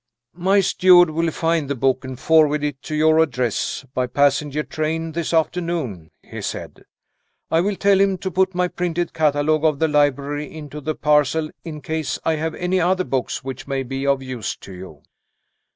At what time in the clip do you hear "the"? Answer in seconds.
1.69-1.75, 9.77-9.87, 10.81-10.95